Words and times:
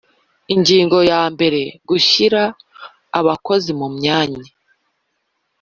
Ingingo 0.53 0.97
yambere 1.11 1.59
Gushyira 1.89 2.41
abakozi 3.19 3.71
mu 3.79 3.87
myanya 3.97 4.43